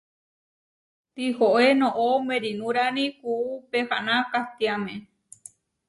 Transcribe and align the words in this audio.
Tihoé 1.13 1.67
noʼó 1.81 2.07
merinurani 2.27 3.05
kuú 3.19 3.45
pehaná 3.71 4.15
kahtiáme. 4.31 4.93